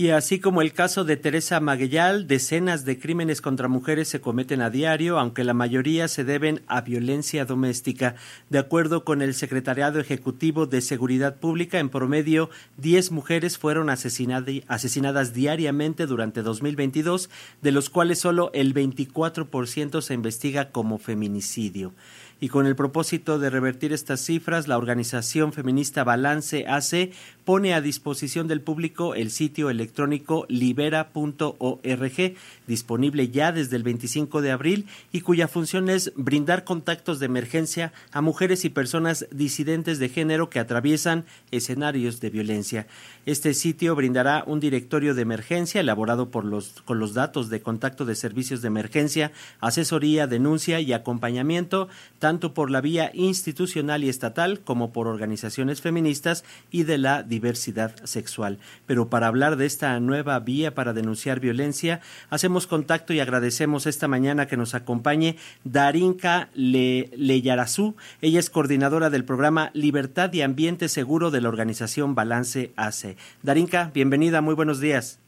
Y 0.00 0.10
así 0.10 0.38
como 0.38 0.62
el 0.62 0.74
caso 0.74 1.02
de 1.02 1.16
Teresa 1.16 1.58
Maguellal, 1.58 2.28
decenas 2.28 2.84
de 2.84 3.00
crímenes 3.00 3.40
contra 3.40 3.66
mujeres 3.66 4.06
se 4.06 4.20
cometen 4.20 4.60
a 4.60 4.70
diario, 4.70 5.18
aunque 5.18 5.42
la 5.42 5.54
mayoría 5.54 6.06
se 6.06 6.22
deben 6.22 6.62
a 6.68 6.82
violencia 6.82 7.44
doméstica. 7.44 8.14
De 8.48 8.60
acuerdo 8.60 9.02
con 9.02 9.22
el 9.22 9.34
Secretariado 9.34 9.98
Ejecutivo 9.98 10.66
de 10.66 10.82
Seguridad 10.82 11.38
Pública, 11.38 11.80
en 11.80 11.88
promedio 11.88 12.48
10 12.76 13.10
mujeres 13.10 13.58
fueron 13.58 13.90
asesinadas 13.90 15.34
diariamente 15.34 16.06
durante 16.06 16.42
2022, 16.42 17.28
de 17.60 17.72
los 17.72 17.90
cuales 17.90 18.20
solo 18.20 18.52
el 18.54 18.74
24% 18.74 20.00
se 20.00 20.14
investiga 20.14 20.70
como 20.70 20.98
feminicidio 20.98 21.92
y 22.40 22.48
con 22.48 22.66
el 22.66 22.76
propósito 22.76 23.38
de 23.38 23.50
revertir 23.50 23.92
estas 23.92 24.20
cifras, 24.20 24.68
la 24.68 24.78
organización 24.78 25.52
feminista 25.52 26.04
Balance 26.04 26.66
AC 26.68 27.10
pone 27.44 27.74
a 27.74 27.80
disposición 27.80 28.46
del 28.46 28.60
público 28.60 29.14
el 29.14 29.30
sitio 29.30 29.70
electrónico 29.70 30.46
libera.org, 30.48 32.34
disponible 32.66 33.28
ya 33.30 33.52
desde 33.52 33.76
el 33.76 33.82
25 33.82 34.42
de 34.42 34.50
abril 34.52 34.86
y 35.12 35.22
cuya 35.22 35.48
función 35.48 35.88
es 35.88 36.12
brindar 36.14 36.64
contactos 36.64 37.18
de 37.18 37.26
emergencia 37.26 37.92
a 38.12 38.20
mujeres 38.20 38.64
y 38.64 38.68
personas 38.68 39.26
disidentes 39.30 39.98
de 39.98 40.08
género 40.08 40.50
que 40.50 40.60
atraviesan 40.60 41.24
escenarios 41.50 42.20
de 42.20 42.30
violencia. 42.30 42.86
Este 43.26 43.54
sitio 43.54 43.94
brindará 43.96 44.44
un 44.46 44.60
directorio 44.60 45.14
de 45.14 45.22
emergencia 45.22 45.80
elaborado 45.80 46.30
por 46.30 46.44
los, 46.44 46.82
con 46.84 46.98
los 46.98 47.14
datos 47.14 47.48
de 47.48 47.62
contacto 47.62 48.04
de 48.04 48.14
servicios 48.14 48.62
de 48.62 48.68
emergencia, 48.68 49.32
asesoría, 49.60 50.26
denuncia 50.26 50.80
y 50.80 50.92
acompañamiento, 50.92 51.88
por 52.28 52.70
la 52.70 52.82
vía 52.82 53.10
institucional 53.14 54.04
y 54.04 54.10
estatal 54.10 54.60
como 54.60 54.92
por 54.92 55.06
organizaciones 55.08 55.80
feministas 55.80 56.44
y 56.70 56.82
de 56.82 56.98
la 56.98 57.22
diversidad 57.22 57.96
sexual. 58.04 58.58
Pero 58.86 59.08
para 59.08 59.28
hablar 59.28 59.56
de 59.56 59.64
esta 59.64 59.98
nueva 59.98 60.38
vía 60.40 60.74
para 60.74 60.92
denunciar 60.92 61.40
violencia, 61.40 62.00
hacemos 62.28 62.66
contacto 62.66 63.14
y 63.14 63.20
agradecemos 63.20 63.86
esta 63.86 64.08
mañana 64.08 64.46
que 64.46 64.58
nos 64.58 64.74
acompañe 64.74 65.36
Darinka 65.64 66.50
Le 66.54 67.10
Leyarazú. 67.16 67.96
Ella 68.20 68.40
es 68.40 68.50
coordinadora 68.50 69.08
del 69.08 69.24
programa 69.24 69.70
Libertad 69.72 70.30
y 70.34 70.42
Ambiente 70.42 70.88
Seguro 70.88 71.30
de 71.30 71.40
la 71.40 71.48
organización 71.48 72.14
Balance 72.14 72.72
ACE. 72.76 73.16
Darinka, 73.42 73.90
bienvenida, 73.94 74.42
muy 74.42 74.54
buenos 74.54 74.80
días. 74.80 75.18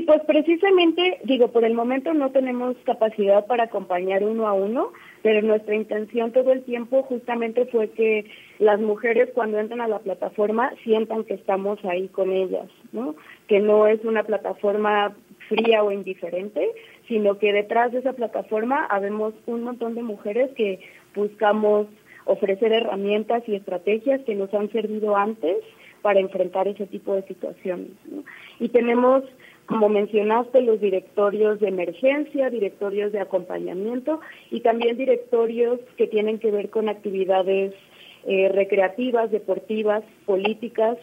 Pues 0.06 0.20
precisamente, 0.26 1.18
digo, 1.24 1.48
por 1.48 1.64
el 1.64 1.74
momento 1.74 2.12
no 2.12 2.30
tenemos 2.30 2.76
capacidad 2.84 3.46
para 3.46 3.64
acompañar 3.64 4.22
uno 4.22 4.46
a 4.46 4.52
uno, 4.52 4.92
pero 5.22 5.40
nuestra 5.40 5.74
intención 5.74 6.32
todo 6.32 6.52
el 6.52 6.62
tiempo 6.64 7.02
justamente 7.04 7.66
fue 7.66 7.90
que 7.90 8.26
las 8.58 8.80
mujeres 8.80 9.30
cuando 9.34 9.58
entran 9.58 9.80
a 9.80 9.88
la 9.88 10.00
plataforma 10.00 10.72
sientan 10.82 11.24
que 11.24 11.34
estamos 11.34 11.82
ahí 11.84 12.08
con 12.08 12.32
ellas, 12.32 12.68
¿no? 12.92 13.14
Que 13.46 13.60
no 13.60 13.86
es 13.86 14.04
una 14.04 14.24
plataforma 14.24 15.14
fría 15.48 15.82
o 15.82 15.90
indiferente, 15.90 16.70
sino 17.08 17.38
que 17.38 17.52
detrás 17.52 17.92
de 17.92 18.00
esa 18.00 18.12
plataforma 18.12 18.86
habemos 18.86 19.32
un 19.46 19.62
montón 19.62 19.94
de 19.94 20.02
mujeres 20.02 20.50
que 20.56 20.80
buscamos 21.14 21.86
ofrecer 22.26 22.72
herramientas 22.72 23.42
y 23.46 23.54
estrategias 23.54 24.20
que 24.22 24.34
nos 24.34 24.52
han 24.52 24.70
servido 24.70 25.16
antes 25.16 25.56
para 26.02 26.20
enfrentar 26.20 26.68
ese 26.68 26.86
tipo 26.86 27.14
de 27.14 27.22
situaciones. 27.22 27.92
¿no? 28.06 28.24
Y 28.60 28.68
tenemos 28.68 29.24
como 29.66 29.88
mencionaste, 29.88 30.60
los 30.60 30.80
directorios 30.80 31.60
de 31.60 31.68
emergencia, 31.68 32.50
directorios 32.50 33.12
de 33.12 33.20
acompañamiento 33.20 34.20
y 34.50 34.60
también 34.60 34.96
directorios 34.96 35.80
que 35.96 36.06
tienen 36.06 36.38
que 36.38 36.50
ver 36.50 36.70
con 36.70 36.88
actividades 36.88 37.72
eh, 38.26 38.48
recreativas, 38.50 39.30
deportivas, 39.30 40.02
políticas, 40.26 40.98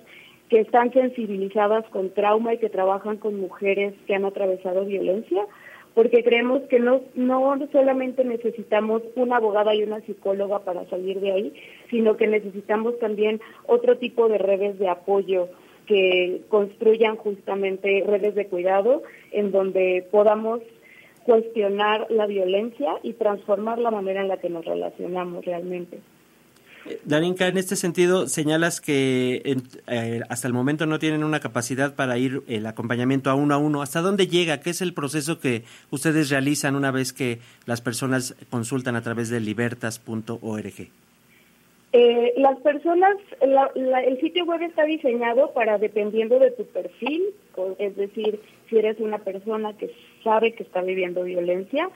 que 0.49 0.59
están 0.59 0.91
sensibilizadas 0.91 1.85
con 1.89 2.13
trauma 2.13 2.53
y 2.53 2.57
que 2.57 2.69
trabajan 2.69 3.17
con 3.17 3.39
mujeres 3.39 3.93
que 4.05 4.15
han 4.15 4.25
atravesado 4.25 4.85
violencia, 4.85 5.45
porque 5.93 6.23
creemos 6.23 6.61
que 6.63 6.79
no, 6.79 7.01
no 7.15 7.57
solamente 7.71 8.23
necesitamos 8.25 9.01
una 9.15 9.37
abogada 9.37 9.73
y 9.73 9.83
una 9.83 10.01
psicóloga 10.01 10.59
para 10.59 10.85
salir 10.89 11.19
de 11.19 11.31
ahí, 11.31 11.53
sino 11.89 12.17
que 12.17 12.27
necesitamos 12.27 12.99
también 12.99 13.39
otro 13.65 13.97
tipo 13.97 14.27
de 14.27 14.37
redes 14.37 14.77
de 14.77 14.89
apoyo 14.89 15.49
que 15.87 16.41
construyan 16.49 17.15
justamente 17.15 18.03
redes 18.05 18.35
de 18.35 18.47
cuidado 18.47 19.03
en 19.31 19.51
donde 19.51 20.07
podamos 20.11 20.61
cuestionar 21.23 22.07
la 22.09 22.25
violencia 22.25 22.93
y 23.03 23.13
transformar 23.13 23.77
la 23.79 23.91
manera 23.91 24.21
en 24.21 24.27
la 24.27 24.37
que 24.37 24.49
nos 24.49 24.65
relacionamos 24.65 25.45
realmente. 25.45 25.99
Darinka, 27.05 27.47
en 27.47 27.57
este 27.57 27.75
sentido, 27.75 28.27
señalas 28.27 28.81
que 28.81 29.41
eh, 29.87 30.21
hasta 30.29 30.47
el 30.47 30.53
momento 30.53 30.85
no 30.87 30.97
tienen 30.97 31.23
una 31.23 31.39
capacidad 31.39 31.95
para 31.95 32.17
ir 32.17 32.41
el 32.47 32.65
acompañamiento 32.65 33.29
a 33.29 33.35
uno 33.35 33.53
a 33.53 33.57
uno. 33.57 33.81
¿Hasta 33.83 34.01
dónde 34.01 34.27
llega? 34.27 34.61
¿Qué 34.61 34.71
es 34.71 34.81
el 34.81 34.93
proceso 34.93 35.39
que 35.39 35.63
ustedes 35.91 36.29
realizan 36.29 36.75
una 36.75 36.91
vez 36.91 37.13
que 37.13 37.39
las 37.65 37.81
personas 37.81 38.35
consultan 38.49 38.95
a 38.95 39.01
través 39.01 39.29
de 39.29 39.39
libertas.org? 39.39 40.89
Eh, 41.93 42.33
las 42.37 42.57
personas, 42.59 43.17
el 43.41 44.19
sitio 44.21 44.45
web 44.45 44.61
está 44.61 44.85
diseñado 44.85 45.51
para, 45.51 45.77
dependiendo 45.77 46.39
de 46.39 46.51
tu 46.51 46.65
perfil, 46.65 47.21
es 47.79 47.95
decir, 47.97 48.39
si 48.69 48.77
eres 48.77 48.99
una 48.99 49.17
persona 49.19 49.75
que 49.77 49.91
sabe 50.23 50.53
que 50.53 50.63
está 50.63 50.81
viviendo 50.81 51.23
violencia, 51.23 51.89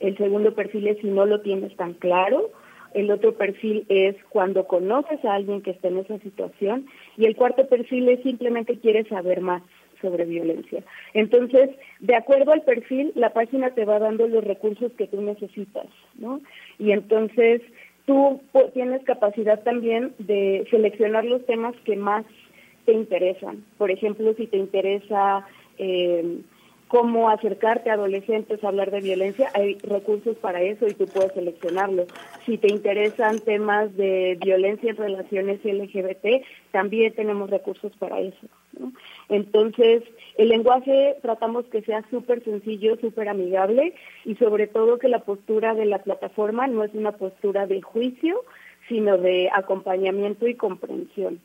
el 0.00 0.16
segundo 0.16 0.54
perfil 0.54 0.88
es 0.88 0.98
si 0.98 1.08
no 1.08 1.26
lo 1.26 1.42
tienes 1.42 1.76
tan 1.76 1.92
claro, 1.92 2.50
el 2.94 3.10
otro 3.10 3.34
perfil 3.34 3.84
es 3.88 4.16
cuando 4.30 4.66
conoces 4.66 5.22
a 5.24 5.34
alguien 5.34 5.62
que 5.62 5.72
está 5.72 5.88
en 5.88 5.98
esa 5.98 6.18
situación 6.20 6.86
y 7.16 7.26
el 7.26 7.36
cuarto 7.36 7.66
perfil 7.66 8.08
es 8.08 8.22
simplemente 8.22 8.78
quieres 8.78 9.08
saber 9.08 9.40
más 9.40 9.62
sobre 10.00 10.24
violencia. 10.24 10.82
Entonces, 11.12 11.70
de 12.00 12.14
acuerdo 12.14 12.52
al 12.52 12.62
perfil, 12.62 13.12
la 13.14 13.32
página 13.32 13.70
te 13.70 13.84
va 13.84 13.98
dando 13.98 14.28
los 14.28 14.44
recursos 14.44 14.92
que 14.92 15.06
tú 15.06 15.20
necesitas 15.22 15.86
¿no? 16.18 16.40
Y 16.78 16.92
entonces 16.92 17.62
tú 18.06 18.40
tienes 18.72 19.02
capacidad 19.04 19.62
también 19.62 20.14
de 20.18 20.66
seleccionar 20.70 21.24
los 21.24 21.44
temas 21.46 21.74
que 21.84 21.96
más 21.96 22.24
te 22.84 22.92
interesan. 22.92 23.64
Por 23.78 23.90
ejemplo, 23.90 24.34
si 24.34 24.46
te 24.46 24.58
interesa 24.58 25.46
eh, 25.78 26.40
cómo 26.88 27.30
acercarte 27.30 27.90
a 27.90 27.94
adolescentes 27.94 28.62
a 28.62 28.68
hablar 28.68 28.90
de 28.90 29.00
violencia, 29.00 29.50
hay 29.54 29.78
recursos 29.78 30.36
para 30.36 30.60
eso 30.60 30.86
y 30.86 30.94
tú 30.94 31.06
puedes 31.06 31.32
seleccionarlo. 31.32 32.06
Si 32.46 32.58
te 32.58 32.68
interesan 32.68 33.40
temas 33.40 33.96
de 33.96 34.38
violencia 34.44 34.90
en 34.90 34.96
relaciones 34.96 35.64
LGBT, 35.64 36.44
también 36.72 37.14
tenemos 37.14 37.48
recursos 37.48 37.92
para 37.98 38.20
eso. 38.20 38.46
Entonces, 39.28 40.02
el 40.36 40.48
lenguaje 40.48 41.16
tratamos 41.22 41.64
que 41.66 41.82
sea 41.82 42.04
súper 42.10 42.44
sencillo, 42.44 42.96
súper 42.96 43.28
amigable 43.28 43.94
y 44.24 44.34
sobre 44.34 44.66
todo 44.66 44.98
que 44.98 45.08
la 45.08 45.20
postura 45.20 45.74
de 45.74 45.86
la 45.86 46.02
plataforma 46.02 46.66
no 46.66 46.84
es 46.84 46.92
una 46.94 47.12
postura 47.12 47.66
de 47.66 47.80
juicio, 47.80 48.42
sino 48.88 49.16
de 49.16 49.48
acompañamiento 49.52 50.46
y 50.46 50.54
comprensión. 50.54 51.40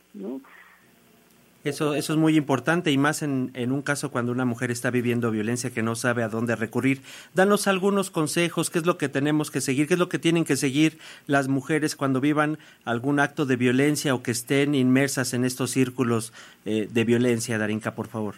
Eso, 1.62 1.94
eso 1.94 2.14
es 2.14 2.18
muy 2.18 2.36
importante 2.36 2.90
y 2.90 2.96
más 2.96 3.22
en, 3.22 3.50
en, 3.52 3.70
un 3.70 3.82
caso 3.82 4.10
cuando 4.10 4.32
una 4.32 4.46
mujer 4.46 4.70
está 4.70 4.90
viviendo 4.90 5.30
violencia 5.30 5.70
que 5.70 5.82
no 5.82 5.94
sabe 5.94 6.22
a 6.22 6.28
dónde 6.28 6.56
recurrir. 6.56 7.02
Danos 7.34 7.66
algunos 7.66 8.10
consejos, 8.10 8.70
qué 8.70 8.78
es 8.78 8.86
lo 8.86 8.96
que 8.96 9.10
tenemos 9.10 9.50
que 9.50 9.60
seguir, 9.60 9.86
qué 9.86 9.94
es 9.94 10.00
lo 10.00 10.08
que 10.08 10.18
tienen 10.18 10.46
que 10.46 10.56
seguir 10.56 10.96
las 11.26 11.48
mujeres 11.48 11.96
cuando 11.96 12.20
vivan 12.22 12.58
algún 12.84 13.20
acto 13.20 13.44
de 13.44 13.56
violencia 13.56 14.14
o 14.14 14.22
que 14.22 14.30
estén 14.30 14.74
inmersas 14.74 15.34
en 15.34 15.44
estos 15.44 15.70
círculos 15.70 16.32
eh, 16.64 16.88
de 16.90 17.04
violencia. 17.04 17.58
Darinka, 17.58 17.94
por 17.94 18.08
favor. 18.08 18.36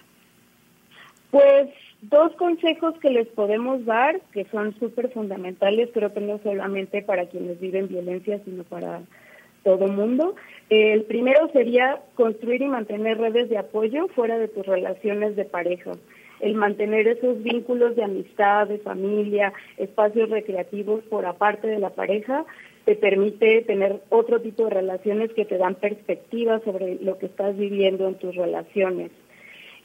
Pues 1.30 1.68
dos 2.02 2.32
consejos 2.34 2.94
que 3.00 3.10
les 3.10 3.28
podemos 3.28 3.84
dar, 3.84 4.20
que 4.32 4.44
son 4.50 4.74
súper 4.80 5.12
fundamentales, 5.12 5.90
creo 5.94 6.12
que 6.12 6.20
no 6.20 6.40
solamente 6.42 7.02
para 7.02 7.26
quienes 7.26 7.60
viven 7.60 7.86
violencia, 7.86 8.40
sino 8.44 8.64
para 8.64 9.02
todo 9.62 9.88
mundo. 9.88 10.34
El 10.70 11.02
primero 11.04 11.48
sería 11.52 12.00
construir 12.14 12.62
y 12.62 12.68
mantener 12.68 13.18
redes 13.18 13.48
de 13.48 13.58
apoyo 13.58 14.08
fuera 14.08 14.38
de 14.38 14.48
tus 14.48 14.66
relaciones 14.66 15.36
de 15.36 15.44
pareja. 15.44 15.92
El 16.40 16.54
mantener 16.54 17.06
esos 17.06 17.42
vínculos 17.42 17.94
de 17.94 18.04
amistad, 18.04 18.66
de 18.66 18.78
familia, 18.78 19.52
espacios 19.76 20.28
recreativos 20.30 21.04
por 21.04 21.26
aparte 21.26 21.68
de 21.68 21.78
la 21.78 21.90
pareja, 21.90 22.44
te 22.84 22.96
permite 22.96 23.62
tener 23.62 24.00
otro 24.08 24.40
tipo 24.40 24.64
de 24.64 24.70
relaciones 24.70 25.32
que 25.34 25.44
te 25.44 25.56
dan 25.56 25.76
perspectiva 25.76 26.60
sobre 26.64 26.96
lo 26.96 27.18
que 27.18 27.26
estás 27.26 27.56
viviendo 27.56 28.08
en 28.08 28.16
tus 28.16 28.34
relaciones. 28.34 29.10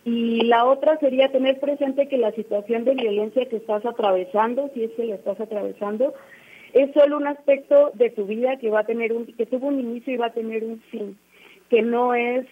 Y 0.04 0.46
la 0.46 0.66
otra 0.66 0.98
sería 1.00 1.32
tener 1.32 1.60
presente 1.60 2.08
que 2.08 2.18
la 2.18 2.32
situación 2.32 2.86
de 2.86 2.96
violencia 2.96 3.46
que 3.48 3.58
estás 3.58 3.86
atravesando, 3.86 4.72
si 4.74 4.86
es 4.86 4.92
que 4.92 5.06
la 5.06 5.16
estás 5.16 5.40
atravesando, 5.40 6.14
es 6.78 6.94
solo 6.94 7.18
un 7.18 7.28
aspecto 7.28 7.92
de 7.96 8.10
tu 8.12 8.26
vida 8.26 8.58
que 8.58 8.70
va 8.70 8.82
a 8.82 8.86
tener 8.86 9.14
un, 9.14 9.26
que 9.26 9.46
tuvo 9.46 9.68
un 9.68 9.80
inicio 9.80 10.14
y 10.14 10.18
va 10.18 10.28
a 10.28 10.34
tener 10.34 10.64
un 10.64 10.80
fin, 10.92 11.18
que 11.70 11.82
no 11.82 12.14
es, 12.14 12.46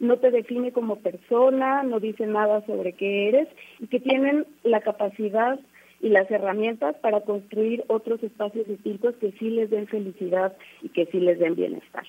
no 0.00 0.16
te 0.18 0.30
define 0.30 0.72
como 0.72 0.96
persona, 0.96 1.84
no 1.84 2.00
dice 2.00 2.26
nada 2.26 2.64
sobre 2.66 2.92
qué 2.94 3.28
eres 3.28 3.48
y 3.78 3.86
que 3.86 4.00
tienen 4.00 4.46
la 4.64 4.80
capacidad 4.80 5.60
y 6.00 6.08
las 6.08 6.30
herramientas 6.30 6.96
para 6.96 7.20
construir 7.20 7.84
otros 7.88 8.22
espacios 8.22 8.66
distintos 8.66 9.14
que 9.16 9.32
sí 9.32 9.50
les 9.50 9.70
den 9.70 9.86
felicidad 9.86 10.56
y 10.82 10.88
que 10.88 11.06
sí 11.06 11.20
les 11.20 11.38
den 11.38 11.54
bienestar. 11.54 12.04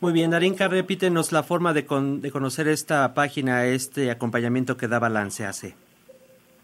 Muy 0.00 0.12
bien, 0.12 0.30
Darinka, 0.30 0.68
repítenos 0.68 1.32
la 1.32 1.42
forma 1.42 1.72
de, 1.72 1.82
de 1.82 2.30
conocer 2.30 2.68
esta 2.68 3.14
página, 3.14 3.66
este 3.66 4.10
acompañamiento 4.10 4.76
que 4.76 4.86
da 4.86 4.98
Balance 4.98 5.44
hace. 5.44 5.74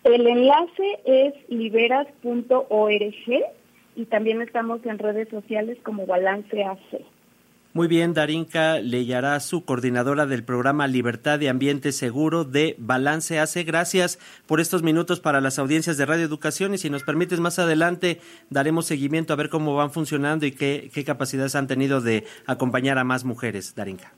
El 0.05 0.27
enlace 0.27 1.01
es 1.05 1.35
liberas.org 1.49 3.03
y 3.97 4.07
también 4.07 4.43
estamos 4.43 4.85
en 4.87 4.99
redes 4.99 5.29
sociales 5.29 5.79
como 5.83 6.07
Balance 6.07 6.65
AC. 6.65 7.05
Muy 7.75 7.89
bien, 7.89 8.15
Darinka 8.15 8.79
su 9.41 9.65
coordinadora 9.65 10.27
del 10.27 10.45
programa 10.45 10.87
Libertad 10.87 11.41
de 11.41 11.49
Ambiente 11.49 11.91
Seguro 11.91 12.45
de 12.45 12.77
Balance 12.79 13.41
AC. 13.41 13.65
Gracias 13.67 14.21
por 14.47 14.61
estos 14.61 14.85
minutos 14.85 15.19
para 15.19 15.41
las 15.41 15.59
audiencias 15.59 15.97
de 15.97 16.07
Radio 16.07 16.25
Educación 16.25 16.75
y 16.75 16.79
si 16.79 16.89
nos 16.89 17.03
permites 17.03 17.41
más 17.41 17.59
adelante 17.59 18.21
daremos 18.49 18.87
seguimiento 18.87 19.33
a 19.33 19.37
ver 19.37 19.49
cómo 19.49 19.75
van 19.75 19.91
funcionando 19.91 20.47
y 20.47 20.53
qué, 20.53 20.89
qué 20.95 21.03
capacidades 21.03 21.57
han 21.57 21.67
tenido 21.67 22.01
de 22.01 22.23
acompañar 22.47 22.97
a 22.99 23.03
más 23.03 23.25
mujeres, 23.25 23.75
Darinka. 23.75 24.13